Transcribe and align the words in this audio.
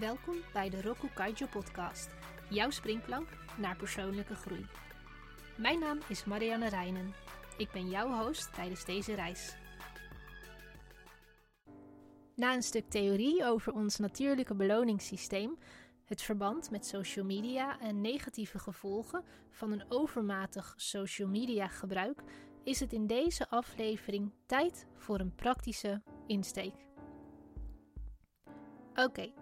Welkom 0.00 0.36
bij 0.52 0.70
de 0.70 0.82
Roku 0.82 1.08
Kaijo 1.14 1.46
podcast, 1.50 2.08
jouw 2.50 2.70
springplank 2.70 3.28
naar 3.58 3.76
persoonlijke 3.76 4.34
groei. 4.34 4.66
Mijn 5.56 5.78
naam 5.78 5.98
is 6.08 6.24
Marianne 6.24 6.68
Reinen. 6.68 7.14
Ik 7.56 7.70
ben 7.70 7.88
jouw 7.88 8.24
host 8.24 8.54
tijdens 8.54 8.84
deze 8.84 9.14
reis. 9.14 9.56
Na 12.34 12.54
een 12.54 12.62
stuk 12.62 12.88
theorie 12.88 13.44
over 13.44 13.72
ons 13.72 13.96
natuurlijke 13.96 14.54
beloningssysteem, 14.54 15.58
het 16.04 16.22
verband 16.22 16.70
met 16.70 16.86
social 16.86 17.24
media 17.24 17.80
en 17.80 18.00
negatieve 18.00 18.58
gevolgen 18.58 19.24
van 19.50 19.72
een 19.72 19.84
overmatig 19.88 20.74
social 20.76 21.28
media 21.28 21.68
gebruik, 21.68 22.22
is 22.64 22.80
het 22.80 22.92
in 22.92 23.06
deze 23.06 23.48
aflevering 23.48 24.32
tijd 24.46 24.86
voor 24.96 25.20
een 25.20 25.34
praktische 25.34 26.02
insteek. 26.26 26.74
Oké, 28.94 29.32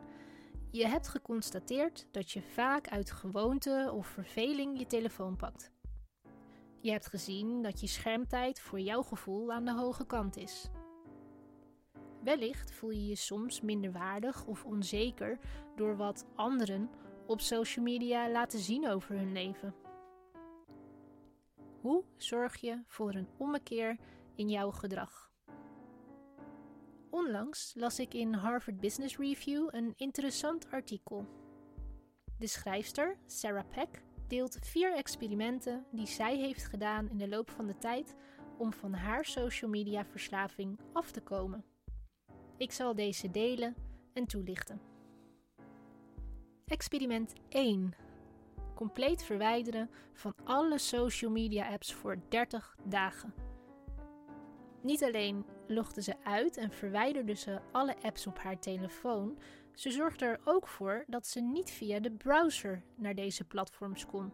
je 0.75 0.87
hebt 0.87 1.09
geconstateerd 1.09 2.07
dat 2.11 2.31
je 2.31 2.43
vaak 2.43 2.89
uit 2.89 3.11
gewoonte 3.11 3.91
of 3.95 4.07
verveling 4.07 4.79
je 4.79 4.87
telefoon 4.87 5.37
pakt. 5.37 5.73
Je 6.81 6.91
hebt 6.91 7.07
gezien 7.07 7.63
dat 7.63 7.81
je 7.81 7.87
schermtijd 7.87 8.61
voor 8.61 8.81
jouw 8.81 9.03
gevoel 9.03 9.53
aan 9.53 9.65
de 9.65 9.73
hoge 9.73 10.07
kant 10.07 10.37
is. 10.37 10.71
Wellicht 12.23 12.73
voel 12.73 12.91
je 12.91 13.07
je 13.07 13.17
soms 13.17 13.61
minder 13.61 13.93
waardig 13.93 14.47
of 14.47 14.65
onzeker 14.65 15.39
door 15.77 15.97
wat 15.97 16.27
anderen 16.35 16.91
op 17.27 17.41
social 17.41 17.85
media 17.85 18.31
laten 18.31 18.59
zien 18.59 18.89
over 18.89 19.17
hun 19.17 19.33
leven. 19.33 19.75
Hoe 21.81 22.05
zorg 22.17 22.57
je 22.57 22.83
voor 22.87 23.15
een 23.15 23.29
ommekeer 23.37 23.97
in 24.35 24.49
jouw 24.49 24.71
gedrag? 24.71 25.34
Onlangs 27.15 27.73
las 27.77 27.99
ik 27.99 28.15
in 28.15 28.33
Harvard 28.33 28.81
Business 28.81 29.17
Review 29.17 29.69
een 29.71 29.93
interessant 29.97 30.71
artikel. 30.71 31.27
De 32.39 32.47
schrijfster, 32.47 33.19
Sarah 33.27 33.69
Peck, 33.71 34.03
deelt 34.29 34.59
vier 34.61 34.95
experimenten 34.95 35.87
die 35.91 36.07
zij 36.07 36.37
heeft 36.37 36.65
gedaan 36.65 37.09
in 37.09 37.19
de 37.19 37.29
loop 37.29 37.51
van 37.51 37.67
de 37.67 37.79
tijd 37.79 38.15
om 38.59 38.73
van 38.73 38.95
haar 38.95 39.25
social 39.25 39.71
media 39.71 40.05
verslaving 40.05 40.79
af 40.93 41.11
te 41.11 41.21
komen. 41.21 41.65
Ik 42.57 42.73
zal 42.73 42.95
deze 42.95 43.31
delen 43.31 43.75
en 44.13 44.27
toelichten. 44.27 44.81
Experiment 46.67 47.33
1. 47.49 47.95
Compleet 48.75 49.23
verwijderen 49.23 49.91
van 50.13 50.35
alle 50.45 50.79
social 50.79 51.31
media 51.31 51.73
apps 51.73 51.93
voor 51.93 52.19
30 52.29 52.77
dagen. 52.85 53.44
Niet 54.85 55.05
alleen 55.05 55.45
logde 55.67 56.03
ze 56.03 56.15
uit 56.25 56.57
en 56.57 56.71
verwijderde 56.71 57.35
ze 57.35 57.61
alle 57.73 57.97
apps 58.03 58.27
op 58.27 58.39
haar 58.39 58.59
telefoon, 58.59 59.39
ze 59.75 59.91
zorgde 59.91 60.25
er 60.25 60.41
ook 60.45 60.69
voor 60.69 61.05
dat 61.07 61.27
ze 61.27 61.41
niet 61.41 61.71
via 61.71 62.01
de 62.01 62.11
browser 62.11 62.83
naar 62.95 63.15
deze 63.15 63.45
platforms 63.45 64.07
kon. 64.07 64.33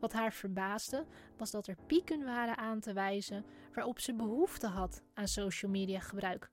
Wat 0.00 0.12
haar 0.12 0.32
verbaasde 0.32 1.06
was 1.36 1.50
dat 1.50 1.66
er 1.66 1.76
pieken 1.86 2.24
waren 2.24 2.56
aan 2.56 2.80
te 2.80 2.92
wijzen 2.92 3.44
waarop 3.74 3.98
ze 3.98 4.14
behoefte 4.14 4.66
had 4.66 5.02
aan 5.14 5.28
social 5.28 5.70
media 5.70 6.00
gebruik. 6.00 6.50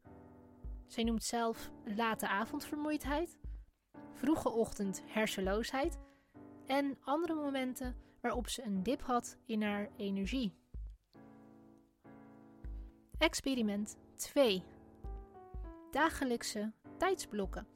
Zij 0.85 1.03
noemt 1.03 1.23
zelf 1.23 1.71
late 1.83 2.27
avondvermoeidheid, 2.27 3.37
vroege 4.13 4.49
ochtend 4.49 5.03
hersenloosheid 5.05 5.97
en 6.65 6.97
andere 7.01 7.33
momenten 7.33 7.95
waarop 8.21 8.47
ze 8.47 8.63
een 8.63 8.83
dip 8.83 9.01
had 9.01 9.37
in 9.45 9.61
haar 9.61 9.89
energie. 9.97 10.53
Experiment 13.17 13.97
2. 14.15 14.63
Dagelijkse 15.91 16.71
tijdsblokken. 16.97 17.67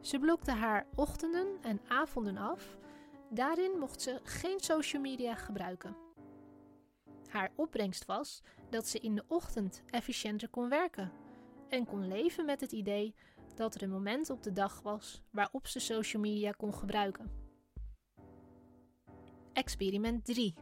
Ze 0.00 0.18
blokte 0.18 0.50
haar 0.50 0.86
ochtenden 0.94 1.46
en 1.62 1.80
avonden 1.88 2.36
af. 2.36 2.78
Daarin 3.30 3.78
mocht 3.78 4.02
ze 4.02 4.20
geen 4.22 4.60
social 4.60 5.02
media 5.02 5.34
gebruiken. 5.34 5.96
Haar 7.28 7.52
opbrengst 7.56 8.04
was 8.04 8.42
dat 8.70 8.88
ze 8.88 8.98
in 8.98 9.14
de 9.14 9.24
ochtend 9.28 9.82
efficiënter 9.90 10.48
kon 10.48 10.68
werken 10.68 11.12
en 11.68 11.86
kon 11.86 12.08
leven 12.08 12.44
met 12.44 12.60
het 12.60 12.72
idee 12.72 13.14
dat 13.54 13.74
er 13.74 13.82
een 13.82 13.90
moment 13.90 14.30
op 14.30 14.42
de 14.42 14.52
dag 14.52 14.82
was 14.82 15.22
waarop 15.30 15.66
ze 15.66 15.80
social 15.80 16.22
media 16.22 16.50
kon 16.50 16.74
gebruiken. 16.74 17.30
Experiment 19.52 20.24
3. 20.24 20.54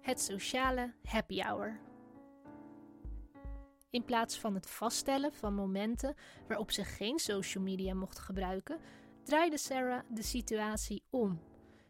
Het 0.00 0.20
sociale 0.20 0.94
happy 1.02 1.40
hour. 1.40 1.92
In 3.94 4.04
plaats 4.04 4.38
van 4.38 4.54
het 4.54 4.70
vaststellen 4.70 5.32
van 5.32 5.54
momenten 5.54 6.14
waarop 6.48 6.70
ze 6.70 6.84
geen 6.84 7.18
social 7.18 7.64
media 7.64 7.94
mocht 7.94 8.18
gebruiken, 8.18 8.80
draaide 9.22 9.58
Sarah 9.58 10.02
de 10.08 10.22
situatie 10.22 11.02
om. 11.10 11.40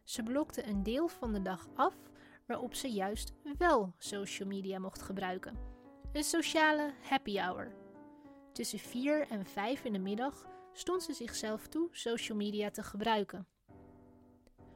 Ze 0.02 0.22
blokte 0.22 0.66
een 0.66 0.82
deel 0.82 1.08
van 1.08 1.32
de 1.32 1.42
dag 1.42 1.68
af 1.74 1.94
waarop 2.46 2.74
ze 2.74 2.88
juist 2.88 3.32
wel 3.58 3.94
social 3.98 4.48
media 4.48 4.78
mocht 4.78 5.02
gebruiken. 5.02 5.56
Een 6.12 6.24
sociale 6.24 6.92
happy 7.02 7.38
hour. 7.38 7.74
Tussen 8.52 8.78
4 8.78 9.28
en 9.28 9.46
5 9.46 9.84
in 9.84 9.92
de 9.92 9.98
middag 9.98 10.46
stond 10.72 11.02
ze 11.02 11.12
zichzelf 11.12 11.66
toe 11.66 11.88
social 11.90 12.38
media 12.38 12.70
te 12.70 12.82
gebruiken. 12.82 13.46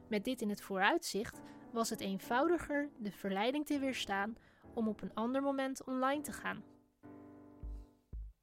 Met 0.07 0.23
dit 0.23 0.41
in 0.41 0.49
het 0.49 0.61
vooruitzicht 0.61 1.41
was 1.71 1.89
het 1.89 1.99
eenvoudiger 1.99 2.89
de 2.97 3.11
verleiding 3.11 3.65
te 3.65 3.79
weerstaan 3.79 4.37
om 4.73 4.87
op 4.87 5.01
een 5.01 5.13
ander 5.13 5.41
moment 5.41 5.83
online 5.83 6.21
te 6.21 6.31
gaan. 6.31 6.77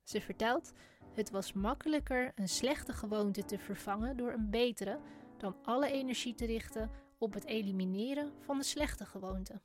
Ze 0.06 0.20
vertelt: 0.20 0.72
Het 1.12 1.30
was 1.30 1.52
makkelijker 1.52 2.32
een 2.34 2.48
slechte 2.48 2.92
gewoonte 2.92 3.44
te 3.44 3.58
vervangen 3.58 4.16
door 4.16 4.32
een 4.32 4.50
betere 4.50 5.00
dan 5.36 5.56
alle 5.62 5.90
energie 5.90 6.34
te 6.34 6.46
richten 6.46 6.90
op 7.18 7.34
het 7.34 7.44
elimineren 7.44 8.32
van 8.40 8.58
de 8.58 8.64
slechte 8.64 9.04
gewoonte. 9.04 9.60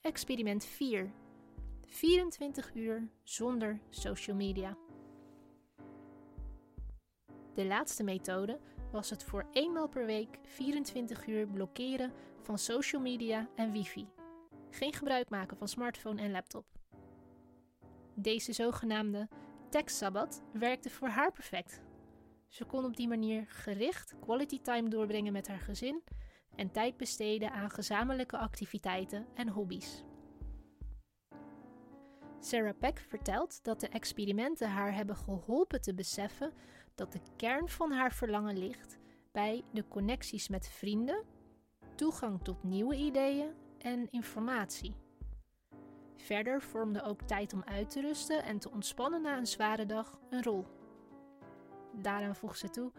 Experiment 0.00 0.64
4. 0.64 1.12
24 1.86 2.74
uur 2.74 3.08
zonder 3.22 3.80
social 3.90 4.36
media. 4.36 4.76
De 7.54 7.64
laatste 7.66 8.02
methode 8.02 8.60
was 8.92 9.10
het 9.10 9.24
voor 9.24 9.46
eenmaal 9.52 9.88
per 9.88 10.06
week 10.06 10.38
24 10.42 11.26
uur 11.26 11.46
blokkeren 11.46 12.12
van 12.42 12.58
social 12.58 13.02
media 13.02 13.48
en 13.54 13.72
wifi. 13.72 14.08
Geen 14.70 14.92
gebruik 14.92 15.30
maken 15.30 15.56
van 15.56 15.68
smartphone 15.68 16.22
en 16.22 16.30
laptop. 16.30 16.74
Deze 18.14 18.52
zogenaamde 18.52 19.28
tech 19.70 19.90
sabbat 19.90 20.42
werkte 20.52 20.90
voor 20.90 21.08
haar 21.08 21.32
perfect. 21.32 21.82
Ze 22.48 22.64
kon 22.64 22.84
op 22.84 22.96
die 22.96 23.08
manier 23.08 23.44
gericht 23.48 24.14
quality 24.20 24.60
time 24.60 24.88
doorbrengen 24.88 25.32
met 25.32 25.48
haar 25.48 25.60
gezin 25.60 26.02
en 26.56 26.70
tijd 26.70 26.96
besteden 26.96 27.52
aan 27.52 27.70
gezamenlijke 27.70 28.38
activiteiten 28.38 29.26
en 29.34 29.48
hobby's. 29.48 30.04
Sarah 32.40 32.78
Peck 32.78 33.04
vertelt 33.08 33.64
dat 33.64 33.80
de 33.80 33.88
experimenten 33.88 34.70
haar 34.70 34.94
hebben 34.94 35.16
geholpen 35.16 35.80
te 35.80 35.94
beseffen 35.94 36.52
dat 36.94 37.12
de 37.12 37.20
kern 37.36 37.68
van 37.68 37.92
haar 37.92 38.12
verlangen 38.12 38.58
ligt 38.58 38.98
bij 39.32 39.64
de 39.72 39.88
connecties 39.88 40.48
met 40.48 40.68
vrienden, 40.68 41.24
toegang 41.94 42.42
tot 42.42 42.62
nieuwe 42.62 42.96
ideeën 42.96 43.50
en 43.78 44.10
informatie. 44.10 45.03
Verder 46.16 46.62
vormde 46.62 47.02
ook 47.02 47.22
tijd 47.22 47.52
om 47.52 47.62
uit 47.64 47.90
te 47.90 48.00
rusten 48.00 48.44
en 48.44 48.58
te 48.58 48.70
ontspannen 48.70 49.22
na 49.22 49.36
een 49.36 49.46
zware 49.46 49.86
dag 49.86 50.18
een 50.30 50.42
rol. 50.42 50.66
Daaraan 51.92 52.36
voegt 52.36 52.58
ze 52.58 52.70
toe: 52.70 52.92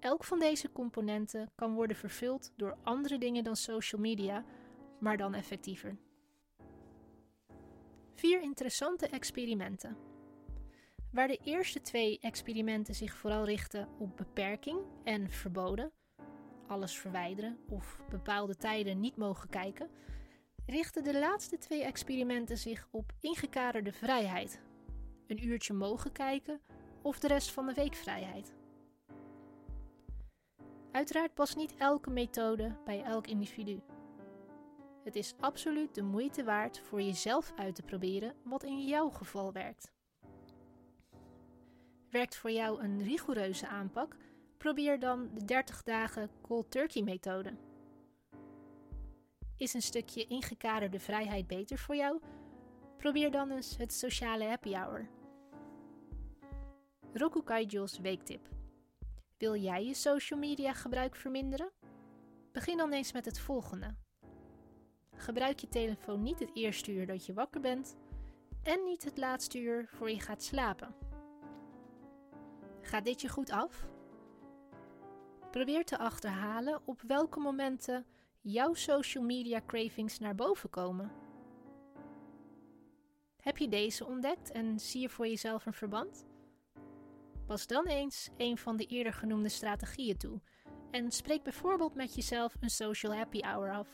elk 0.00 0.24
van 0.24 0.38
deze 0.38 0.72
componenten 0.72 1.50
kan 1.54 1.74
worden 1.74 1.96
vervuld 1.96 2.52
door 2.56 2.76
andere 2.82 3.18
dingen 3.18 3.44
dan 3.44 3.56
social 3.56 4.00
media, 4.00 4.44
maar 5.00 5.16
dan 5.16 5.34
effectiever. 5.34 5.98
Vier 8.14 8.42
interessante 8.42 9.08
experimenten. 9.08 9.96
Waar 11.12 11.28
de 11.28 11.40
eerste 11.44 11.80
twee 11.80 12.18
experimenten 12.20 12.94
zich 12.94 13.16
vooral 13.16 13.44
richten 13.44 13.88
op 13.98 14.16
beperking 14.16 14.80
en 15.04 15.30
verboden, 15.30 15.92
alles 16.66 16.98
verwijderen 16.98 17.58
of 17.68 18.00
bepaalde 18.08 18.56
tijden 18.56 19.00
niet 19.00 19.16
mogen 19.16 19.48
kijken, 19.48 19.90
richten 20.68 21.04
de 21.04 21.18
laatste 21.18 21.58
twee 21.58 21.82
experimenten 21.84 22.58
zich 22.58 22.88
op 22.90 23.12
ingekaderde 23.20 23.92
vrijheid. 23.92 24.60
Een 25.26 25.46
uurtje 25.46 25.72
mogen 25.72 26.12
kijken 26.12 26.60
of 27.02 27.18
de 27.18 27.26
rest 27.26 27.50
van 27.50 27.66
de 27.66 27.74
week 27.74 27.94
vrijheid. 27.94 28.54
Uiteraard 30.92 31.34
past 31.34 31.56
niet 31.56 31.74
elke 31.76 32.10
methode 32.10 32.76
bij 32.84 33.02
elk 33.02 33.26
individu. 33.26 33.80
Het 35.04 35.16
is 35.16 35.34
absoluut 35.40 35.94
de 35.94 36.02
moeite 36.02 36.44
waard 36.44 36.78
voor 36.78 37.02
jezelf 37.02 37.52
uit 37.56 37.74
te 37.74 37.82
proberen 37.82 38.34
wat 38.44 38.62
in 38.62 38.84
jouw 38.84 39.08
geval 39.08 39.52
werkt. 39.52 39.92
Werkt 42.10 42.36
voor 42.36 42.50
jou 42.50 42.82
een 42.82 43.02
rigoureuze 43.02 43.68
aanpak? 43.68 44.16
Probeer 44.56 45.00
dan 45.00 45.30
de 45.34 45.44
30 45.44 45.82
dagen 45.82 46.30
cold 46.42 46.70
turkey 46.70 47.02
methode. 47.02 47.67
Is 49.58 49.74
een 49.74 49.82
stukje 49.82 50.26
ingekaderde 50.26 51.00
vrijheid 51.00 51.46
beter 51.46 51.78
voor 51.78 51.96
jou? 51.96 52.20
Probeer 52.96 53.30
dan 53.30 53.50
eens 53.50 53.76
het 53.76 53.92
sociale 53.92 54.44
happy 54.44 54.72
hour. 54.72 55.08
Roku 57.12 57.42
weektip. 58.02 58.48
Wil 59.38 59.56
jij 59.56 59.84
je 59.84 59.94
social 59.94 60.38
media 60.38 60.72
gebruik 60.72 61.16
verminderen? 61.16 61.70
Begin 62.52 62.76
dan 62.76 62.92
eens 62.92 63.12
met 63.12 63.24
het 63.24 63.40
volgende. 63.40 63.94
Gebruik 65.14 65.58
je 65.58 65.68
telefoon 65.68 66.22
niet 66.22 66.38
het 66.38 66.50
eerste 66.54 66.92
uur 66.92 67.06
dat 67.06 67.26
je 67.26 67.32
wakker 67.32 67.60
bent 67.60 67.96
en 68.62 68.84
niet 68.84 69.04
het 69.04 69.18
laatste 69.18 69.58
uur 69.58 69.88
voor 69.88 70.10
je 70.10 70.20
gaat 70.20 70.42
slapen. 70.42 70.94
Gaat 72.80 73.04
dit 73.04 73.20
je 73.20 73.28
goed 73.28 73.50
af? 73.50 73.88
Probeer 75.50 75.84
te 75.84 75.98
achterhalen 75.98 76.80
op 76.84 77.02
welke 77.06 77.40
momenten 77.40 78.06
jouw 78.40 78.74
social 78.74 79.24
media 79.24 79.62
cravings 79.66 80.18
naar 80.18 80.34
boven 80.34 80.70
komen. 80.70 81.12
Heb 83.40 83.56
je 83.56 83.68
deze 83.68 84.06
ontdekt 84.06 84.50
en 84.50 84.80
zie 84.80 85.00
je 85.00 85.08
voor 85.08 85.26
jezelf 85.26 85.66
een 85.66 85.72
verband? 85.72 86.26
Pas 87.46 87.66
dan 87.66 87.86
eens 87.86 88.30
een 88.36 88.58
van 88.58 88.76
de 88.76 88.86
eerder 88.86 89.12
genoemde 89.12 89.48
strategieën 89.48 90.16
toe 90.16 90.40
en 90.90 91.10
spreek 91.10 91.42
bijvoorbeeld 91.42 91.94
met 91.94 92.14
jezelf 92.14 92.56
een 92.60 92.70
social 92.70 93.14
happy 93.14 93.40
hour 93.40 93.72
af. 93.72 93.88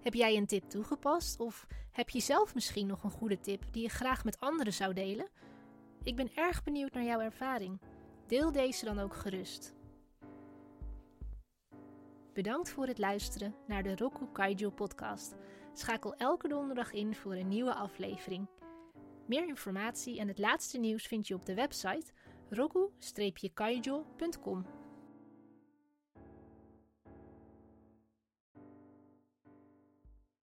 Heb 0.00 0.14
jij 0.14 0.36
een 0.36 0.46
tip 0.46 0.68
toegepast 0.68 1.40
of 1.40 1.66
heb 1.90 2.10
je 2.10 2.20
zelf 2.20 2.54
misschien 2.54 2.86
nog 2.86 3.04
een 3.04 3.10
goede 3.10 3.40
tip 3.40 3.62
die 3.72 3.82
je 3.82 3.88
graag 3.88 4.24
met 4.24 4.40
anderen 4.40 4.72
zou 4.72 4.92
delen? 4.92 5.28
Ik 6.02 6.16
ben 6.16 6.34
erg 6.34 6.62
benieuwd 6.62 6.92
naar 6.92 7.04
jouw 7.04 7.20
ervaring. 7.20 7.80
Deel 8.26 8.52
deze 8.52 8.84
dan 8.84 8.98
ook 8.98 9.14
gerust. 9.14 9.74
Bedankt 12.34 12.70
voor 12.70 12.86
het 12.86 12.98
luisteren 12.98 13.54
naar 13.66 13.82
de 13.82 13.96
Roku 13.96 14.26
Kaijo 14.32 14.70
podcast. 14.70 15.34
Schakel 15.72 16.14
elke 16.14 16.48
donderdag 16.48 16.92
in 16.92 17.14
voor 17.14 17.34
een 17.34 17.48
nieuwe 17.48 17.74
aflevering. 17.74 18.48
Meer 19.26 19.48
informatie 19.48 20.18
en 20.18 20.28
het 20.28 20.38
laatste 20.38 20.78
nieuws 20.78 21.06
vind 21.06 21.28
je 21.28 21.34
op 21.34 21.46
de 21.46 21.54
website 21.54 22.12
roku-kaijo.com. 22.48 24.66